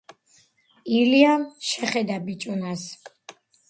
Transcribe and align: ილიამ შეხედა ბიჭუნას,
ილიამ 1.01 1.45
შეხედა 1.75 2.19
ბიჭუნას, 2.27 2.93